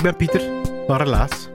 [0.00, 0.42] Ik ben Pieter
[0.86, 1.48] van Relaas.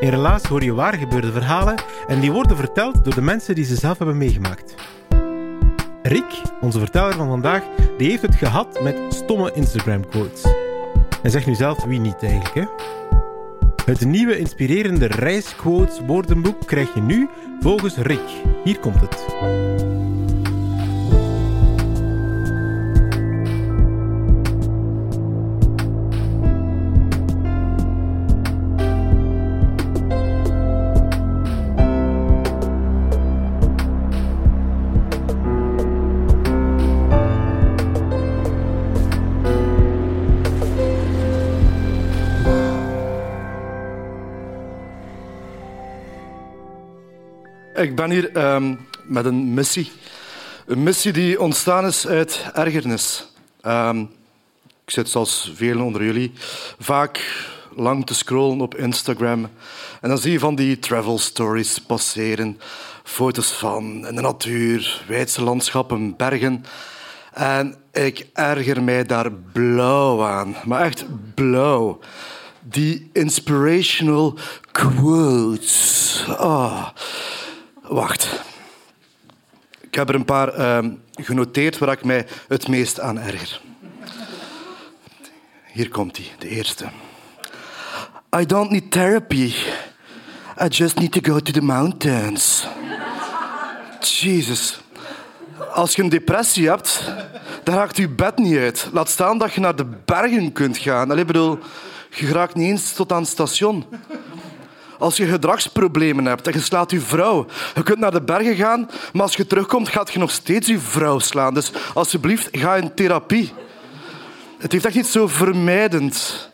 [0.00, 1.74] In Relaas hoor je waar gebeurde verhalen
[2.08, 4.74] en die worden verteld door de mensen die ze zelf hebben meegemaakt.
[6.02, 7.62] Rick, onze verteller van vandaag,
[7.98, 10.44] die heeft het gehad met stomme Instagram quotes.
[11.22, 12.64] En zeg nu zelf wie niet eigenlijk, hè?
[13.84, 17.28] Het nieuwe inspirerende reisquotes woordenboek krijg je nu
[17.60, 18.28] volgens Rick.
[18.64, 19.26] Hier komt het.
[47.80, 49.92] Ik ben hier ehm, met een missie.
[50.66, 53.32] Een missie die ontstaan is uit ergernis.
[53.60, 54.00] Ehm,
[54.84, 56.32] ik zit zoals velen onder jullie
[56.78, 57.44] vaak
[57.76, 59.48] lang te scrollen op Instagram.
[60.00, 62.60] En dan zie je van die travel stories passeren.
[63.04, 66.64] Foto's van de natuur, wijdse landschappen, bergen.
[67.32, 70.56] En ik erger mij daar blauw aan.
[70.64, 71.98] Maar echt blauw.
[72.60, 74.38] Die inspirational
[74.72, 76.24] quotes.
[76.36, 76.88] Ah.
[77.90, 78.42] Wacht.
[79.80, 83.60] Ik heb er een paar ehm, genoteerd waar ik mij het meest aan erger.
[85.72, 86.84] Hier komt hij, de eerste.
[88.40, 89.52] I don't need therapy.
[90.62, 92.66] I just need to go to the mountains.
[94.00, 94.80] Jesus.
[95.72, 97.12] Als je een depressie hebt,
[97.64, 98.88] dan raakt je bed niet uit.
[98.92, 101.10] Laat staan dat je naar de bergen kunt gaan.
[101.10, 101.58] Allee, bedoel,
[102.10, 103.84] je raakt niet eens tot aan het station.
[105.00, 108.88] Als je gedragsproblemen hebt en je slaat je vrouw, je kunt naar de bergen gaan,
[109.12, 111.54] maar als je terugkomt, gaat je nog steeds je vrouw slaan.
[111.54, 113.52] Dus alsjeblieft, ga in therapie.
[114.58, 116.48] Het heeft echt iets zo vermijdend.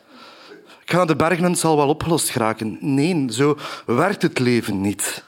[0.83, 2.79] Ik ga naar de bergen en het zal wel opgelost geraken.
[2.81, 5.25] Nee, zo werkt het leven niet.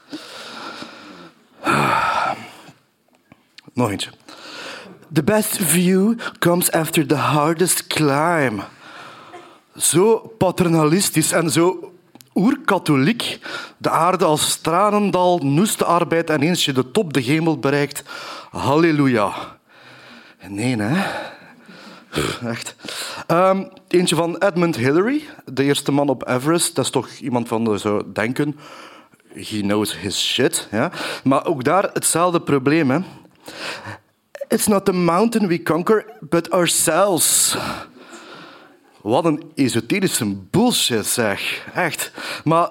[3.73, 4.09] Nog eentje.
[5.13, 8.67] The best view comes after the hardest climb.
[9.75, 11.93] Zo paternalistisch en zo
[12.39, 13.39] oerkatholiek.
[13.77, 18.03] De aarde als tranendal, noeste arbeid en eens je de top, de hemel bereikt.
[18.51, 19.33] Halleluja.
[20.47, 21.27] Nee, hè?
[22.47, 22.75] Echt.
[23.27, 26.75] Ehm, eentje van Edmund Hillary, de eerste man op Everest.
[26.75, 28.59] Dat is toch iemand van de zou denken.
[29.33, 30.67] He knows his shit.
[30.71, 30.91] Ja?
[31.23, 32.89] Maar ook daar hetzelfde probleem.
[32.91, 32.99] Hè?
[34.47, 37.57] It's not the mountain we conquer, but ourselves.
[39.01, 41.65] Wat een esoterische bullshit, zeg.
[41.73, 42.11] Echt.
[42.43, 42.69] Maar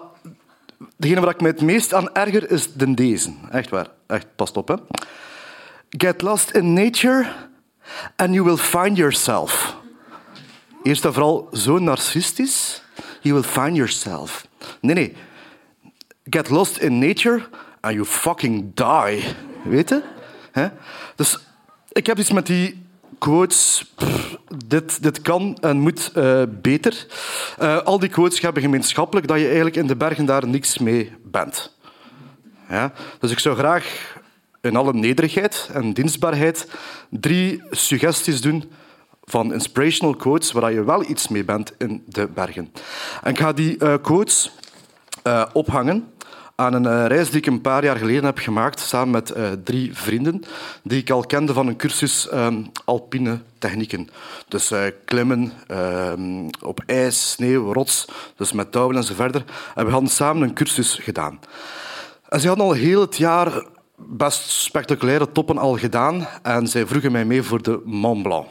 [0.96, 3.34] degene waar ik me het meest aan erger is de deze.
[3.50, 3.86] Echt waar.
[4.06, 4.82] Echt, past op.
[5.88, 7.26] Get lost in nature
[8.16, 9.76] and you will find yourself.
[10.82, 12.82] Eerst en vooral zo narcistisch.
[13.20, 14.46] You will find yourself.
[14.80, 15.16] Nee, nee.
[16.24, 17.48] Get lost in nature
[17.80, 19.24] and you fucking die.
[19.64, 20.02] Weet je?
[21.16, 21.38] Dus
[21.92, 22.86] ik heb iets met die
[23.18, 23.92] quotes.
[24.66, 27.06] Dit, dit kan en moet eh, beter.
[27.58, 31.12] Eh, al die quotes hebben gemeenschappelijk dat je eigenlijk in de bergen daar niks mee
[31.24, 31.76] bent.
[32.68, 32.92] Ja?
[33.20, 34.16] Dus ik zou graag
[34.60, 36.68] in alle nederigheid en dienstbaarheid
[37.10, 38.70] drie suggesties doen
[39.24, 42.72] van inspirational quotes waar je wel iets mee bent in de bergen.
[43.22, 44.52] En ik ga die eh, quotes
[45.52, 46.12] ophangen
[46.60, 49.50] aan een eh, reis die ik een paar jaar geleden heb gemaakt samen met eh,
[49.64, 50.42] drie vrienden
[50.82, 54.08] die ik al kende van een cursus ehm, alpine technieken.
[54.48, 59.44] Dus eh, klimmen ehm, op ijs, sneeuw, rots, dus met touwen en zo verder.
[59.74, 61.40] En we hadden samen een cursus gedaan.
[62.28, 63.64] En ze hadden al heel het jaar
[63.96, 68.46] best spectaculaire toppen al gedaan en zij vroegen mij mee voor de Mont Blanc.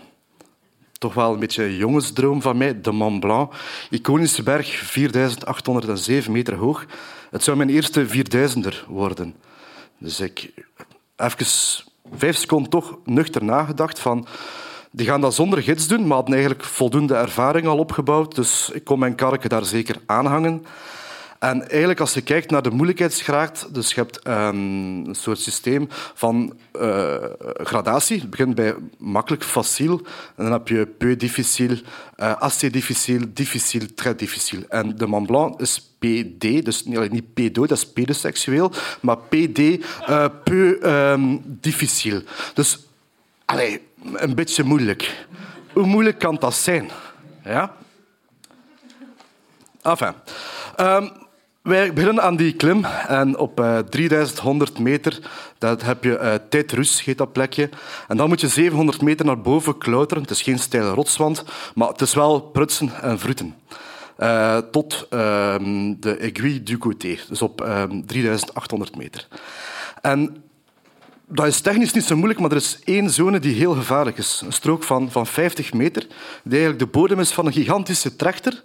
[0.97, 3.53] Toch wel een beetje een jongensdroom van mij, de Mont Blanc.
[3.89, 6.85] Iconische berg, 4807 meter hoog.
[7.31, 9.35] Het zou mijn eerste 4000er worden.
[9.97, 10.51] Dus ik
[11.15, 11.45] even
[12.15, 14.27] vijf seconden toch nuchter nagedacht van...
[14.91, 18.35] Die gaan dat zonder gids doen, maar hadden eigenlijk voldoende ervaring al opgebouwd.
[18.35, 20.65] Dus ik kon mijn karken daar zeker aanhangen.
[21.39, 24.55] En eigenlijk, als je kijkt naar de moeilijkheidsgraad, dus je hebt ehm,
[25.05, 27.15] een soort systeem van uh,
[27.57, 28.19] gradatie.
[28.19, 30.01] Het begint bij makkelijk, facile.
[30.35, 31.81] En dan heb je peu difficile,
[32.17, 34.65] uh, assez difficile, difficile, très difficile.
[34.69, 40.25] En de Mont Blanc is PD, dus niet pedo, dat is pedoseksueel, maar PD, uh,
[40.43, 42.23] peu um, difficile.
[42.53, 42.79] Dus,
[43.45, 43.77] allez,
[44.13, 45.27] een beetje moeilijk.
[45.73, 46.89] Hoe moeilijk kan dat zijn?
[47.43, 47.75] Ja?
[49.81, 50.13] Enfin.
[50.79, 51.25] Um,
[51.67, 55.19] wij beginnen aan die klim en op uh, 3100 meter
[55.57, 57.69] dat heb je uh, Tijdrus, heet dat plekje.
[58.07, 60.23] En dan moet je 700 meter naar boven klauteren.
[60.23, 61.43] Het is geen steile rotswand,
[61.75, 63.55] maar het is wel prutsen en vroeten.
[64.19, 67.57] Uh, tot ehm, de Aiguille du Côté, dus op
[68.05, 69.27] 3800 ehm, meter.
[70.01, 70.43] En
[71.27, 74.41] dat is technisch niet zo moeilijk, maar er is één zone die heel gevaarlijk is.
[74.45, 76.07] Een strook van, van 50 meter,
[76.43, 78.61] die eigenlijk de bodem is van een gigantische trechter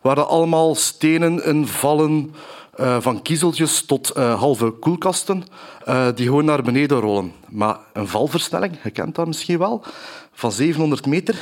[0.00, 2.34] waar er allemaal stenen in vallen,
[2.80, 5.44] uh, van kiezeltjes tot uh, halve koelkasten,
[5.88, 7.32] uh, die gewoon naar beneden rollen.
[7.48, 9.82] Maar een valversnelling, je kent dat misschien wel,
[10.32, 11.36] van 700 meter,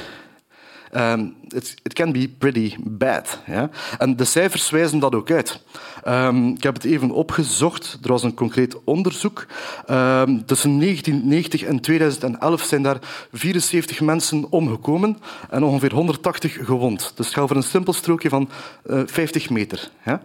[0.97, 3.39] Um, it, can be pretty bad.
[3.47, 3.71] Ja?
[3.99, 5.61] En de cijfers wijzen dat ook uit.
[6.09, 7.99] Um, ik heb het even opgezocht.
[8.03, 9.47] Er was een concreet onderzoek.
[9.91, 12.99] Um, tussen 1990 en 2011 zijn daar
[13.33, 15.19] 74 mensen omgekomen
[15.51, 17.13] en ongeveer 180 gewond.
[17.15, 18.49] Dus het gaat over een simpel strookje van
[18.87, 19.91] uh, 50 meter.
[20.05, 20.23] Ja?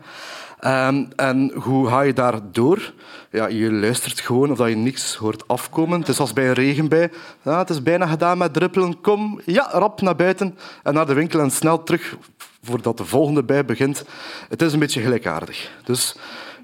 [0.66, 2.94] Um, en hoe ga je daar door?
[3.30, 6.00] Ja, je luistert gewoon of dat je niks hoort afkomen.
[6.00, 7.10] Het is als bij een regenbui.
[7.42, 9.02] Ja, het is bijna gedaan met druppelen.
[9.02, 12.18] Kom, ja, rap naar buiten en naar de winkel en snel terug
[12.64, 14.06] voordat de volgende bij begint.
[14.50, 15.72] Het is een beetje gelijkaardig.
[15.84, 16.16] Dus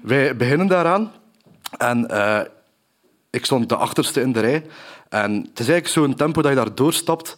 [0.02, 1.12] wij beginnen daaraan.
[1.78, 2.40] En uh,
[3.30, 4.66] ik stond de achterste in de rij.
[5.08, 7.36] En het is eigenlijk zo'n tempo dat je daar doorstapt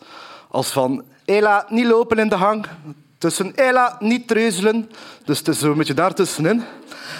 [0.48, 2.66] als van Ela, niet lopen in de hang
[3.22, 4.90] tussen Ela, niet treuzelen.
[5.24, 6.62] Dus het is zo'n beetje daartussenin.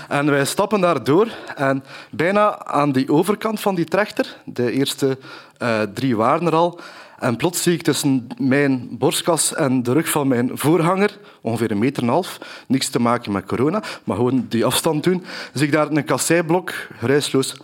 [0.09, 5.19] En wij stappen daar door en bijna aan die overkant van die trechter, de eerste
[5.63, 6.81] uh, drie waren er al,
[7.19, 11.79] en plots zie ik tussen mijn borstkas en de rug van mijn voorhanger, ongeveer een
[11.79, 15.67] meter en een half, niks te maken met corona, maar gewoon die afstand doen, zie
[15.67, 17.57] ik daar een kasseiblok, geruisloos,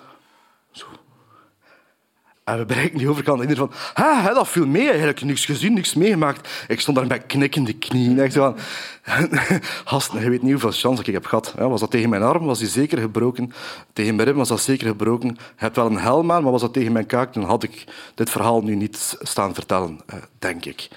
[2.48, 5.22] en we bereiken die overkant en van, ha, dat viel mee eigenlijk.
[5.22, 6.48] Niks gezien, niks meegemaakt.
[6.68, 8.20] Ik stond daar met knikkende knieën.
[8.20, 8.56] Echt van,
[9.84, 11.54] gasten, je weet niet hoeveel chance ik heb gehad.
[11.56, 13.52] Was dat tegen mijn arm, was die zeker gebroken.
[13.92, 15.28] Tegen mijn rib was dat zeker gebroken.
[15.28, 17.84] Je hebt wel een helm aan, maar was dat tegen mijn kaak, dan had ik
[18.14, 20.88] dit verhaal nu niet staan vertellen, eh, denk ik.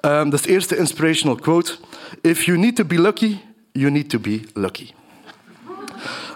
[0.00, 1.76] Um, dat is de eerste inspirational quote.
[2.20, 3.38] If you need to be lucky,
[3.72, 4.90] you need to be lucky.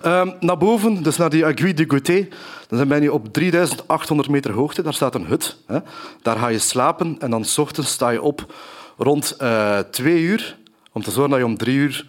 [0.06, 2.28] Um, naar boven, dus naar die Aiguille de Gauthier.
[2.68, 4.82] Dan ben je op 3800 meter hoogte.
[4.82, 5.56] Daar staat een hut.
[5.66, 5.78] Hè.
[6.22, 8.54] Daar ga je slapen en dan s ochtends sta je op
[8.96, 10.58] rond uh, twee uur
[10.92, 12.04] om te zorgen dat je om drie uur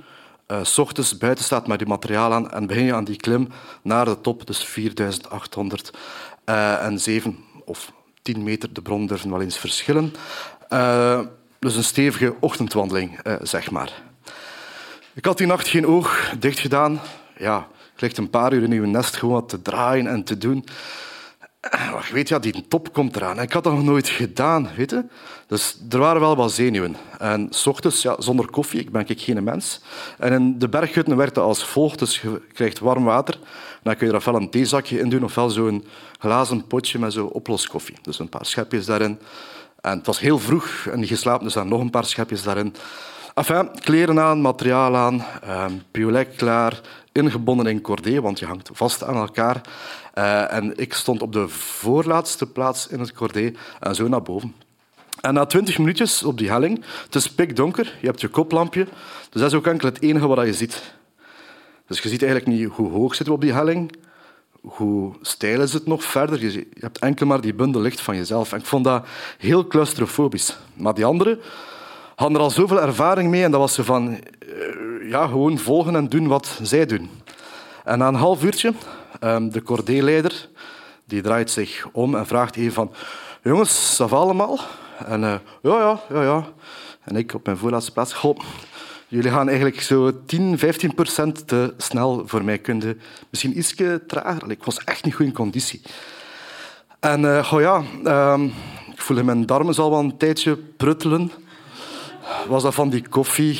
[0.48, 3.48] uh, s ochtends buiten staat met je materiaal aan en begin je aan die klim
[3.82, 7.92] naar de top, dus 4807 uh, of
[8.22, 8.74] 10 meter.
[8.74, 10.14] De bron durven wel eens verschillen.
[11.60, 13.92] Dus een stevige ochtendwandeling, zeg maar.
[15.14, 17.02] Ik had die nacht geen oog dicht gedaan.
[17.38, 20.66] Ja, ligt een paar uur in je nest gewoon te draaien en te doen.
[21.72, 23.42] Maar weet ja, die top komt eraan.
[23.42, 25.06] Ik had dat nog nooit gedaan, weet je.
[25.48, 26.96] Dus er waren wel wat zenuwen.
[27.18, 29.82] En s ochtends, ja, zonder koffie, ik ben ik geen mens.
[30.18, 32.00] En in de berghutten het als volgt.
[32.00, 33.40] Dus je krijgt warm water.
[33.84, 35.86] Dan kun je er ofwel een theezakje in doen, ofwel zo'n
[36.20, 37.98] glazen potje met zo oploskoffie.
[38.02, 39.20] Dus een paar schepjes daarin.
[39.82, 42.76] En het was heel vroeg en je slaapt, dus dan nog een paar schepjes daarin.
[43.36, 49.04] Enfin, kleren aan, materiaal aan, uh, piolet klaar, ingebonden in cordé, want je hangt vast
[49.04, 49.62] aan elkaar.
[50.18, 54.56] Uh, en ik stond op de voorlaatste plaats in het cordé en zo naar boven.
[55.22, 58.84] En na twintig minuutjes op die helling, het is pikdonker, je hebt je koplampje,
[59.30, 60.94] dus dat is ook enkel het enige wat je ziet.
[61.88, 63.96] Dus je ziet eigenlijk niet hoe hoog zitten we op die helling,
[64.62, 66.52] hoe stijl is het nog verder.
[66.52, 68.52] Je hebt enkel maar die bundel licht van jezelf.
[68.52, 69.06] En ik vond dat
[69.38, 70.58] heel claustrofobisch.
[70.74, 71.40] Maar die anderen
[72.16, 75.96] hadden er al zoveel ervaring mee en dat was ze van eh, ja, gewoon volgen
[75.96, 77.10] en doen wat zij doen.
[77.84, 78.74] En na een half uurtje,
[79.20, 80.50] ehm, de cordeeleider,
[81.06, 82.92] die draait zich om en vraagt even van
[83.44, 84.60] jongens, dat allemaal?
[85.06, 86.46] En uh, ja, ja, ja, ja.
[87.04, 88.40] En ik op mijn voorlaatste plaats, goh,
[89.08, 92.58] jullie gaan eigenlijk zo 10, 15 procent te snel voor mij.
[92.58, 93.76] Kunnen misschien iets
[94.08, 94.52] trager.
[94.52, 95.82] Ik was echt niet goed in conditie.
[97.00, 97.84] En uh, goh, ja,
[98.34, 98.54] um,
[98.94, 101.32] ik voelde mijn darmen al wel een tijdje pruttelen.
[102.48, 103.60] Was dat van die koffie,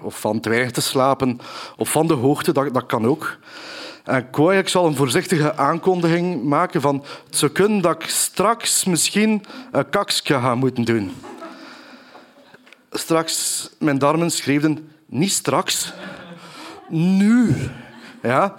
[0.00, 1.40] of van te weinig te slapen,
[1.76, 3.38] of van de hoogte, dat, dat kan ook.
[4.04, 9.44] En ik zal een voorzichtige aankondiging maken van het zou kunnen dat ik straks misschien
[9.72, 11.12] een kaksje ga moeten doen.
[12.90, 15.92] Straks, mijn darmen schreefden, niet straks,
[16.88, 17.56] nu.
[18.22, 18.54] Ja?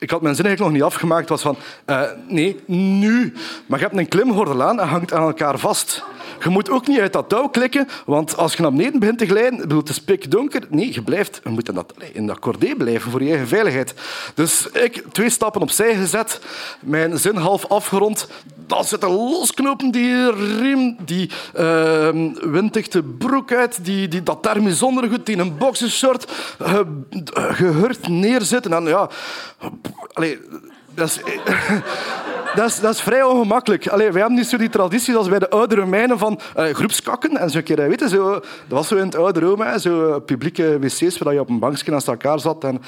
[0.00, 1.28] Ik had mijn zin eigenlijk nog niet afgemaakt.
[1.28, 3.32] Was van, eh, nee, nu.
[3.66, 6.04] Maar je hebt een klimgordel aan en hangt aan elkaar vast.
[6.42, 9.26] Je moet ook niet uit dat touw klikken, want als je naar beneden begint te
[9.26, 10.62] glijden, bedoel, het is pikdonker.
[10.68, 13.94] Nee, je blijft je moet in dat, in dat cordé blijven voor je eigen veiligheid.
[14.34, 16.40] Dus ik twee stappen opzij gezet,
[16.80, 18.28] mijn zin half afgerond.
[18.66, 25.38] Dan zitten losknopen die riem, die uh, broek uit, die, die, dat thermisch ondergoed, die
[25.38, 26.86] een boxershort ge,
[27.32, 28.72] gehurd neerzitten.
[28.72, 29.08] En ja,
[30.12, 30.38] allee,
[30.94, 31.20] dat is,
[32.56, 33.88] dat, is, dat is vrij ongemakkelijk.
[33.88, 37.36] Allee, wij hebben niet zo die traditie als bij de oude Romeinen van groepskakken.
[37.36, 41.18] En zo keer, weet zo, dat was zo in het oude Rome, zo publieke wc's
[41.18, 42.64] waar je op een bankje naast elkaar zat.
[42.64, 42.82] En,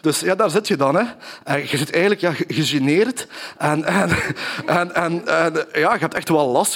[0.00, 0.94] dus ja, daar zit je dan.
[0.96, 1.04] Hè.
[1.44, 3.26] En je zit eigenlijk ja, gegeneerd.
[3.58, 4.10] En, en,
[4.66, 6.74] en, en, ja, je hebt echt wel last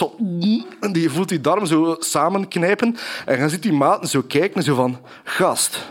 [0.92, 2.96] je voelt die darm zo samenknijpen.
[3.26, 4.98] En je ziet die maten zo kijken, zo van...
[5.24, 5.86] Gast,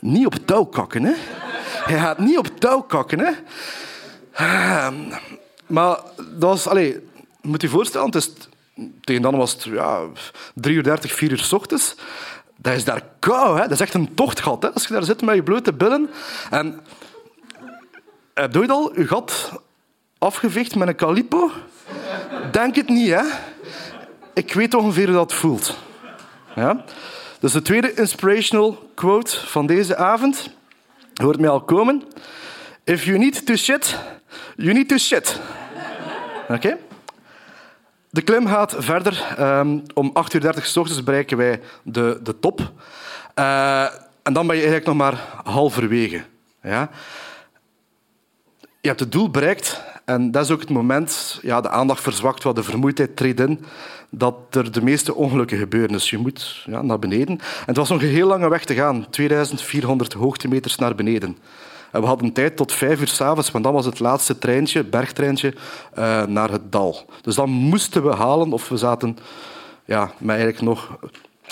[0.00, 1.12] niet op touw kakken, hè.
[1.86, 3.32] Je gaat niet op touw kakken, hè.
[5.66, 6.66] Maar dat was...
[6.66, 6.94] Allez,
[7.40, 8.48] moet je voorstellen, het
[9.00, 10.00] tegen dan was het ja,
[10.54, 11.94] 3 uur 30, 4 uur s ochtends.
[12.56, 13.62] Dat is daar kou, hè?
[13.62, 14.62] dat is echt een tochtgat.
[14.62, 14.72] Hè?
[14.72, 16.10] Als je daar zit met je blote billen.
[16.50, 16.80] En
[18.34, 19.52] heb je al je gat
[20.18, 21.50] afgeveegd met een calipo?
[22.52, 23.22] Denk het niet, hè?
[24.34, 25.76] Ik weet ongeveer hoe dat voelt.
[26.54, 26.84] Ja?
[27.40, 30.50] Dus de tweede inspirational quote van deze avond.
[31.22, 32.02] Hoort mij al komen.
[32.84, 33.98] If you need to shit,
[34.56, 35.40] you need to shit.
[36.48, 36.78] Oké?
[38.10, 39.36] De klim gaat verder.
[39.40, 40.38] Um, om 8.30
[40.74, 42.72] uur bereiken wij de, de top.
[43.34, 43.82] Uh,
[44.22, 46.24] en dan ben je eigenlijk nog maar halverwege.
[46.62, 46.90] Ja?
[48.80, 52.42] Je hebt het doel bereikt en dat is ook het moment, ja, de aandacht verzwakt
[52.42, 53.64] wat, de vermoeidheid treedt in,
[54.10, 55.92] dat er de meeste ongelukken gebeuren.
[55.92, 57.38] Dus je moet ja, naar beneden.
[57.38, 61.38] En het was nog een heel lange weg te gaan, 2400 hoogtemeters naar beneden.
[61.92, 65.54] En we hadden tijd tot vijf uur s'avonds, want dan was het laatste treintje, bergtreintje,
[65.98, 67.04] uh, naar het dal.
[67.22, 69.18] Dus dan moesten we halen, of we zaten
[69.84, 70.98] ja, met eigenlijk nog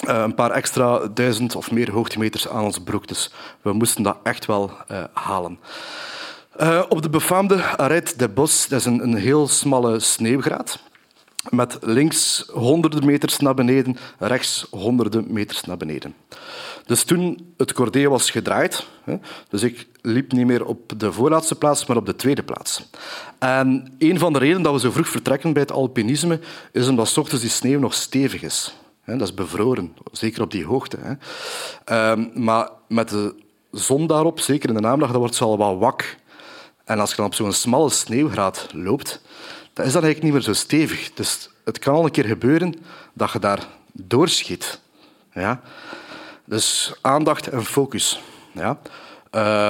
[0.09, 3.09] uh, een paar extra duizend of meer hoogtemeters aan ons broek.
[3.09, 3.33] Dus
[3.63, 5.59] we moesten dat echt wel uh, halen.
[6.89, 10.83] Op de befaamde Arrêt de Bos, dat is een, een heel smalle sneeuwgraad.
[11.51, 16.15] Met links honderden meters naar beneden, rechts honderden meters naar beneden.
[16.87, 18.87] Dus toen het cordé was gedraaid,
[19.49, 22.89] dus ik liep niet meer op de voorlaatste plaats, maar op de tweede plaats.
[23.39, 26.41] En een van de redenen dat we zo vroeg vertrekken bij het alpinisme
[26.73, 28.75] is omdat s ochtends die sneeuw nog stevig is.
[29.05, 30.99] Dat is bevroren, zeker op die hoogte.
[31.85, 33.35] Ehm, maar met de
[33.71, 36.17] zon daarop, zeker in de namiddag, dan wordt ze al wat wak.
[36.85, 39.21] En als je dan op zo'n smalle sneeuwgraad loopt,
[39.73, 41.13] dan is dat eigenlijk niet meer zo stevig.
[41.13, 42.75] Dus het kan al een keer gebeuren
[43.13, 44.81] dat je daar doorschiet.
[45.33, 45.61] Ja?
[46.45, 48.23] Dus aandacht en focus.
[48.53, 48.79] Ja?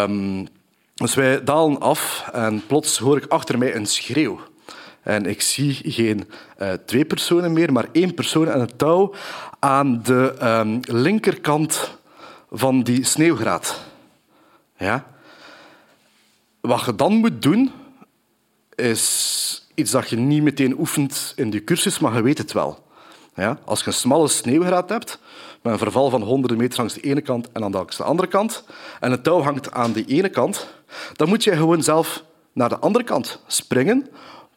[0.04, 0.48] Um,
[0.94, 4.40] dus wij dalen af en plots hoor ik achter mij een schreeuw.
[5.02, 9.14] En ik zie geen uh, twee personen meer, maar één persoon en een touw
[9.58, 11.98] aan de um, linkerkant
[12.50, 13.80] van die sneeuwgraad.
[14.78, 15.06] Ja?
[16.64, 17.72] Wat je dan moet doen,
[18.74, 22.86] is iets dat je niet meteen oefent in de cursus, maar je weet het wel.
[23.34, 23.58] Ja?
[23.64, 25.18] Als je een smalle sneeuwgraad hebt,
[25.62, 28.64] met een verval van honderden meters langs de ene kant en langs de andere kant,
[29.00, 30.68] en het touw hangt aan de ene kant,
[31.12, 34.08] dan moet je gewoon zelf naar de andere kant springen,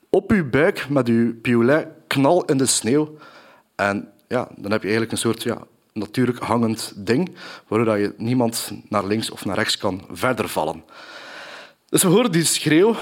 [0.09, 3.17] op je buik met je piolet knal in de sneeuw.
[3.75, 5.57] En ja, dan heb je eigenlijk een soort ja,
[5.93, 7.35] natuurlijk hangend ding,
[7.67, 10.83] waardoor je niemand naar links of naar rechts kan verder vallen.
[11.89, 12.95] Dus we horen die schreeuw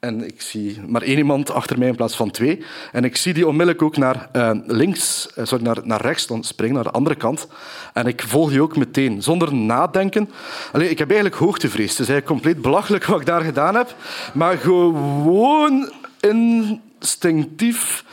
[0.00, 2.64] en ik zie maar één iemand achter mij in plaats van twee.
[2.92, 6.74] En ik zie die onmiddellijk ook naar uh, links, uh, naar, naar rechts dan springen,
[6.74, 7.46] naar de andere kant.
[7.92, 10.30] En ik volg die ook meteen, zonder nadenken.
[10.72, 11.90] Allee, ik heb eigenlijk hoogtevrees.
[11.90, 13.94] Het is eigenlijk compleet belachelijk wat ik daar gedaan heb.
[14.32, 18.04] Maar gewoon instinctief,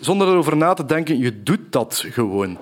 [0.00, 2.58] zonder erover na te denken, je doet dat gewoon.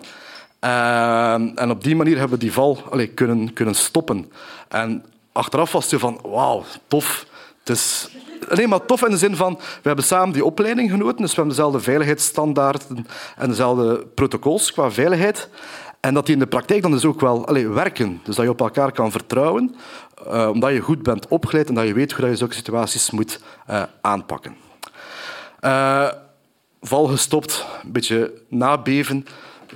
[0.65, 4.31] Uh, en op die manier hebben we die val allee, kunnen, kunnen stoppen.
[4.69, 5.05] En
[5.39, 7.27] achteraf was het van, wauw, tof.
[7.59, 8.09] Het is
[8.55, 11.35] nee, maar tof in de zin van, we hebben samen die opleiding genoten, dus we
[11.35, 15.49] hebben dezelfde veiligheidsstandaarden en dezelfde protocols qua veiligheid.
[16.01, 18.21] En dat die in de praktijk dan dus ook wel allez, werken.
[18.25, 19.75] Dus dat je op elkaar kan vertrouwen,
[20.27, 23.41] uh, omdat je goed bent opgeleid en dat je weet hoe je zulke situaties moet
[23.71, 24.57] uh, aanpakken.
[25.61, 26.09] Uh,
[26.81, 29.27] val gestopt, een beetje nabeven,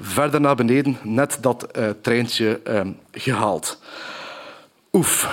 [0.00, 2.80] verder naar beneden, net dat eh, treintje eh,
[3.12, 3.78] gehaald.
[4.92, 5.28] Oef.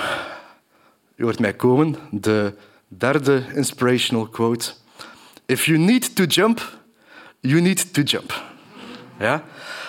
[1.15, 2.53] Je hoort mij komen, de
[2.87, 4.71] derde inspirational quote.
[5.45, 6.77] If you need to jump,
[7.39, 8.43] you need to jump.
[9.17, 9.43] Ja?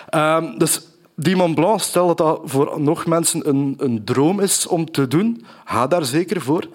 [0.09, 0.81] Ehm, dus
[1.15, 5.09] die Mont Blanc, stel dat dat voor nog mensen een, een droom is om te
[5.09, 6.69] doen, ga daar zeker voor.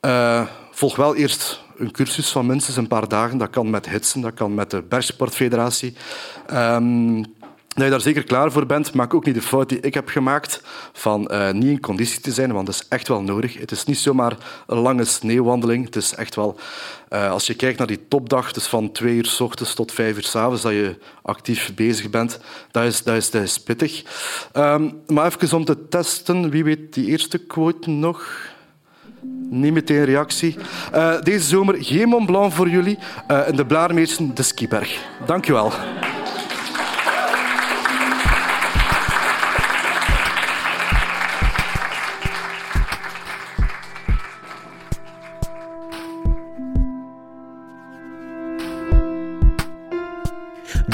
[0.00, 3.38] Eh, volg wel eerst een cursus van minstens een paar dagen.
[3.38, 5.96] Dat kan met Hitsen, dat kan met de Bergsportfederatie.
[6.52, 7.35] Um,
[7.76, 8.94] dat je daar zeker klaar voor bent.
[8.94, 10.60] Maak ook niet de fout die ik heb gemaakt
[10.92, 13.58] van uh, niet in conditie te zijn, want dat is echt wel nodig.
[13.58, 15.84] Het is niet zomaar een lange sneeuwwandeling.
[15.84, 16.58] Het is echt wel,
[17.10, 20.16] uh, als je kijkt naar die topdag, dus van twee uur s ochtends tot vijf
[20.16, 22.40] uur s avonds, dat je actief bezig bent,
[22.70, 24.02] dat is, dat is, dat is pittig.
[24.54, 28.38] Um, maar even om te testen, wie weet die eerste quote nog?
[29.50, 30.56] Niet meteen reactie.
[30.94, 32.98] Uh, deze zomer geen Mont Blanc voor jullie.
[33.46, 34.98] In de Blaarmeersen, de skiberg.
[35.26, 35.46] Dank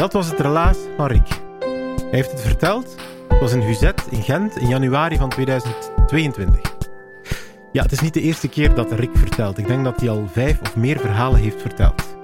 [0.02, 1.28] Dat was het relaas van Rick.
[1.59, 2.94] Hij heeft het verteld.
[3.28, 6.61] Het was in Huzet in Gent in januari van 2022.
[7.73, 9.59] Ja, het is niet de eerste keer dat Rick vertelt.
[9.59, 12.16] Ik denk dat hij al vijf of meer verhalen heeft verteld.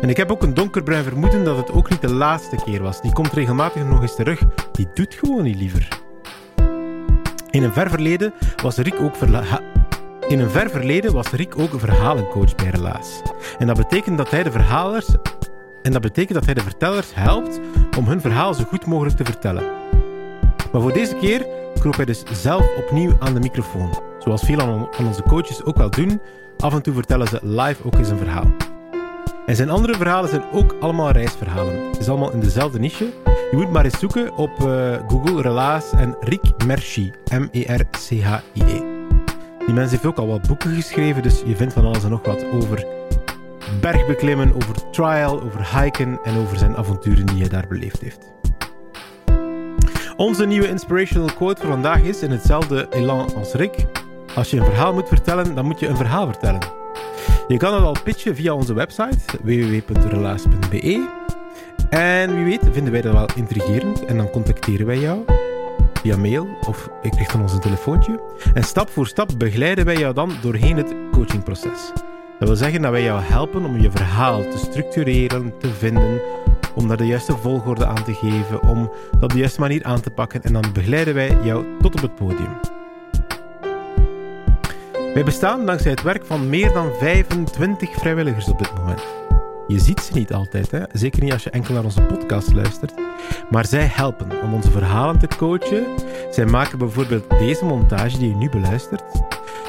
[0.00, 3.00] En ik heb ook een donkerbruin vermoeden dat het ook niet de laatste keer was.
[3.00, 4.40] Die komt regelmatig nog eens terug.
[4.72, 5.88] Die doet gewoon niet liever.
[7.50, 8.32] In een ver verleden
[8.62, 9.16] was Rick ook
[10.28, 13.22] in een ver verleden was Rick ook een verhalencoach bij Relaas.
[13.58, 15.06] En dat betekent dat hij de verhalers
[15.88, 17.60] en dat betekent dat hij de vertellers helpt
[17.98, 19.62] om hun verhaal zo goed mogelijk te vertellen.
[20.72, 21.46] Maar voor deze keer
[21.78, 23.98] kroop hij dus zelf opnieuw aan de microfoon.
[24.18, 26.20] Zoals veel van onze coaches ook wel doen,
[26.58, 28.52] af en toe vertellen ze live ook eens een verhaal.
[29.46, 31.86] En zijn andere verhalen zijn ook allemaal reisverhalen.
[31.86, 33.12] Het is allemaal in dezelfde niche.
[33.50, 38.78] Je moet maar eens zoeken op uh, Google Relaas en Rick Merci, M-E-R-C-H-I-E.
[38.78, 38.82] -E.
[39.66, 42.26] Die mens heeft ook al wat boeken geschreven, dus je vindt van alles en nog
[42.26, 42.97] wat over
[43.80, 48.32] bergbeklimmen, over trial, over hiken en over zijn avonturen die hij daar beleefd heeft.
[50.16, 53.86] Onze nieuwe inspirational quote voor vandaag is in hetzelfde elan als Rick.
[54.34, 56.60] Als je een verhaal moet vertellen, dan moet je een verhaal vertellen.
[57.48, 61.08] Je kan het al pitchen via onze website www.relaas.be.
[61.90, 65.24] En wie weet vinden wij dat wel intrigerend en dan contacteren wij jou
[66.02, 68.20] via mail of ik krijg dan ons een telefoontje.
[68.54, 71.92] En stap voor stap begeleiden wij jou dan doorheen het coachingproces.
[72.38, 76.20] Dat wil zeggen dat wij jou helpen om je verhaal te structureren, te vinden,
[76.74, 80.00] om daar de juiste volgorde aan te geven, om dat op de juiste manier aan
[80.00, 82.56] te pakken en dan begeleiden wij jou tot op het podium.
[85.14, 89.02] Wij bestaan dankzij het werk van meer dan 25 vrijwilligers op dit moment.
[89.66, 90.82] Je ziet ze niet altijd, hè?
[90.92, 92.92] zeker niet als je enkel naar onze podcast luistert.
[93.50, 95.86] Maar zij helpen om onze verhalen te coachen.
[96.30, 99.02] Zij maken bijvoorbeeld deze montage die je nu beluistert.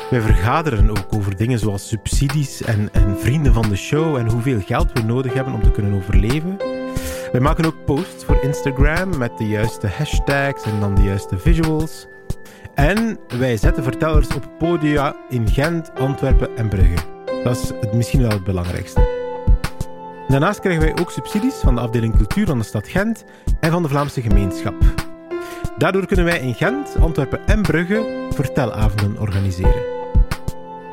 [0.10, 4.60] Wij vergaderen ook over dingen zoals subsidies en, en vrienden van de show en hoeveel
[4.62, 6.58] geld we nodig hebben om te kunnen overleven.
[7.32, 12.08] Wij maken ook posts voor Instagram met de juiste hashtags en dan de juiste visuals.
[12.74, 16.98] En wij zetten vertellers op podia in Gent, Antwerpen en Brugge.
[17.44, 19.08] Dat is het, misschien wel het belangrijkste.
[20.28, 23.24] Daarnaast krijgen wij ook subsidies van de afdeling cultuur van de stad Gent
[23.60, 24.76] en van de Vlaamse gemeenschap.
[25.78, 29.99] Daardoor kunnen wij in Gent, Antwerpen en Brugge vertelavonden organiseren.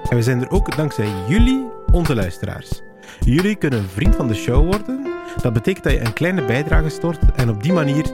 [0.09, 2.83] En we zijn er ook dankzij jullie, onze luisteraars.
[3.21, 5.07] Jullie kunnen vriend van de show worden.
[5.43, 8.05] Dat betekent dat je een kleine bijdrage stort en op die manier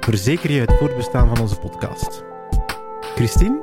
[0.00, 2.24] verzeker je het voortbestaan van onze podcast.
[3.14, 3.60] Christine,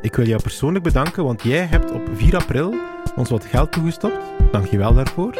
[0.00, 2.74] ik wil jou persoonlijk bedanken, want jij hebt op 4 april
[3.16, 4.18] ons wat geld toegestopt.
[4.52, 5.34] Dank je wel daarvoor.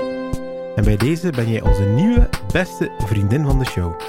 [0.77, 4.01] En bij deze ben jij onze nieuwe beste vriendin van de show.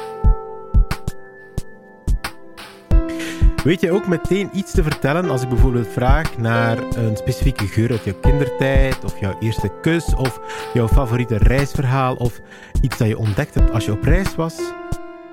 [3.68, 7.92] Weet je ook meteen iets te vertellen als ik bijvoorbeeld vraag naar een specifieke geur
[7.92, 10.42] uit jouw kindertijd, of jouw eerste kus, of
[10.74, 12.40] jouw favoriete reisverhaal, of
[12.82, 14.60] iets dat je ontdekt hebt als je op reis was?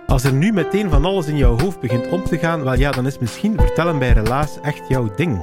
[0.06, 2.90] Als er nu meteen van alles in jouw hoofd begint om te gaan, wel ja,
[2.90, 5.38] dan is misschien vertellen bij Relaas echt jouw ding.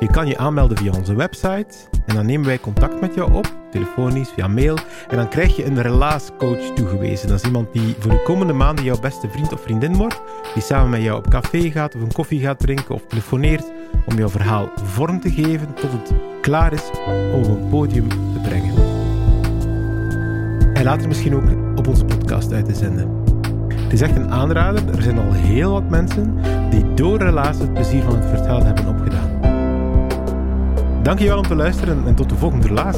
[0.00, 1.74] Je kan je aanmelden via onze website
[2.06, 4.78] en dan nemen wij contact met jou op, telefonisch, via mail.
[5.08, 7.28] En dan krijg je een relaascoach toegewezen.
[7.28, 10.20] Dat is iemand die voor de komende maanden jouw beste vriend of vriendin wordt,
[10.54, 13.72] die samen met jou op café gaat of een koffie gaat drinken of telefoneert
[14.06, 16.90] om jouw verhaal vorm te geven tot het klaar is
[17.32, 18.74] om op een podium te brengen.
[20.74, 23.18] En later misschien ook op onze podcast uit te zenden.
[23.88, 24.96] Het is echt een aanrader.
[24.96, 26.36] Er zijn al heel wat mensen
[26.70, 29.27] die door relaas het plezier van het vertellen hebben opgedaan.
[31.08, 32.96] Dankjewel om te luisteren en tot de volgende relaas.